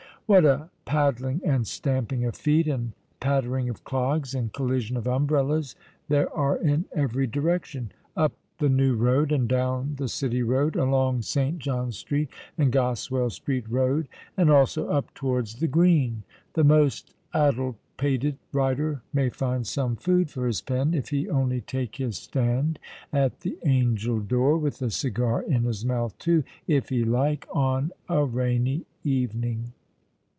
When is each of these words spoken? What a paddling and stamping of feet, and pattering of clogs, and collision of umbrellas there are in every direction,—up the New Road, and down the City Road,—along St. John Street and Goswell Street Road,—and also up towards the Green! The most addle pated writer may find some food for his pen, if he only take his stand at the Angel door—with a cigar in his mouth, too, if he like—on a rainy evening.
What 0.27 0.45
a 0.45 0.69
paddling 0.85 1.41
and 1.43 1.67
stamping 1.67 2.23
of 2.23 2.37
feet, 2.37 2.65
and 2.65 2.93
pattering 3.19 3.67
of 3.67 3.83
clogs, 3.83 4.33
and 4.33 4.53
collision 4.53 4.95
of 4.95 5.05
umbrellas 5.05 5.75
there 6.07 6.33
are 6.33 6.55
in 6.55 6.85
every 6.95 7.27
direction,—up 7.27 8.31
the 8.57 8.69
New 8.69 8.95
Road, 8.95 9.33
and 9.33 9.49
down 9.49 9.95
the 9.97 10.07
City 10.07 10.41
Road,—along 10.41 11.23
St. 11.23 11.59
John 11.59 11.91
Street 11.91 12.29
and 12.57 12.71
Goswell 12.71 13.29
Street 13.29 13.67
Road,—and 13.69 14.49
also 14.49 14.87
up 14.87 15.13
towards 15.13 15.55
the 15.59 15.67
Green! 15.67 16.23
The 16.53 16.63
most 16.63 17.13
addle 17.33 17.75
pated 17.97 18.37
writer 18.53 19.01
may 19.11 19.27
find 19.27 19.67
some 19.67 19.97
food 19.97 20.29
for 20.29 20.47
his 20.47 20.61
pen, 20.61 20.93
if 20.93 21.09
he 21.09 21.27
only 21.29 21.59
take 21.59 21.97
his 21.97 22.15
stand 22.17 22.79
at 23.11 23.41
the 23.41 23.57
Angel 23.65 24.21
door—with 24.21 24.81
a 24.81 24.91
cigar 24.91 25.41
in 25.41 25.65
his 25.65 25.83
mouth, 25.83 26.17
too, 26.19 26.45
if 26.69 26.87
he 26.87 27.03
like—on 27.03 27.91
a 28.07 28.23
rainy 28.23 28.85
evening. 29.03 29.73